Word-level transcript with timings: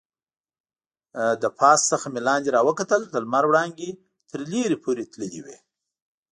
له 1.41 1.49
پاس 1.59 1.79
څخه 1.91 2.05
مې 2.13 2.21
لاندې 2.29 2.49
راوکتل، 2.57 3.01
د 3.07 3.15
لمر 3.23 3.43
وړانګې 3.47 3.89
تر 4.29 4.39
لرې 4.51 4.77
پورې 4.83 5.03
تللې 5.11 5.41
وې. 5.45 5.57